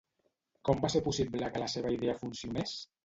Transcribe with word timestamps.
Com 0.69 0.81
va 0.85 0.89
ser 0.93 1.01
possible 1.09 1.51
que 1.57 1.63
la 1.65 1.69
seva 1.77 1.93
idea 1.99 2.17
funcionés? 2.23 2.75